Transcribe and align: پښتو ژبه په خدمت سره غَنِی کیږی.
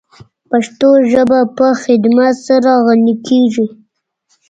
پښتو 0.49 0.89
ژبه 1.11 1.39
په 1.57 1.67
خدمت 1.83 2.35
سره 2.47 2.71
غَنِی 2.85 3.15
کیږی. 3.27 3.67